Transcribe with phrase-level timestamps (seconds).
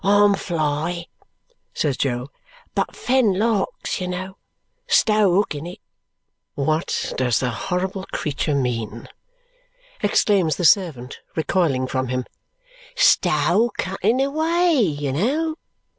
[0.03, 1.05] "I'm fly,"
[1.75, 2.31] says Jo.
[2.73, 4.37] "But fen larks, you know.
[4.87, 5.77] Stow hooking it!"
[6.55, 9.09] "What does the horrible creature mean?"
[10.01, 12.25] exclaims the servant, recoiling from him.
[12.95, 15.55] "Stow cutting away, you know!"